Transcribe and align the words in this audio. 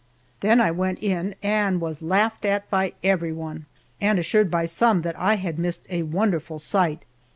Then 0.39 0.59
I 0.59 0.71
went 0.71 0.97
in, 1.03 1.35
and 1.43 1.79
was 1.79 2.01
laughed 2.01 2.43
at 2.43 2.67
by 2.71 2.93
everyone, 3.03 3.67
and 4.01 4.17
assured 4.17 4.49
by 4.49 4.65
some 4.65 5.03
that 5.03 5.15
I 5.15 5.35
had 5.35 5.59
missed 5.59 5.85
a 5.91 6.01
wonderful 6.01 6.57
sight. 6.57 7.03